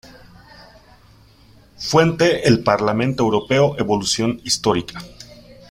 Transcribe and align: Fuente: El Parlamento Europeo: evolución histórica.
Fuente: 1.77 2.47
El 2.47 2.63
Parlamento 2.63 3.21
Europeo: 3.21 3.75
evolución 3.77 4.41
histórica. 4.43 4.99